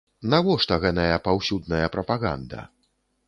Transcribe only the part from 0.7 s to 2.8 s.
гэная паўсюдная прапаганда?